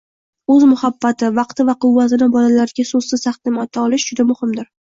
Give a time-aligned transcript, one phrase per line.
[0.53, 4.71] o‘z muhabbati, vaqti va quvvatini bolalariga so‘zsiz taqdim eta olish juda muhimdir.